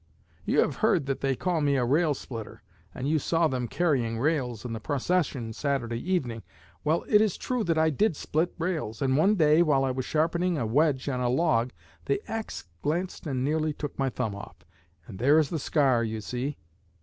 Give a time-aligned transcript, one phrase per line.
[0.45, 4.17] 'You have heard that they call me a rail splitter, and you saw them carrying
[4.17, 6.41] rails in the procession Saturday evening;
[6.83, 10.05] well, it is true that I did split rails, and one day, while I was
[10.05, 11.69] sharpening a wedge on a log,
[12.05, 14.65] the axe glanced and nearly took my thumb off,
[15.05, 16.57] and there is the scar, you see.'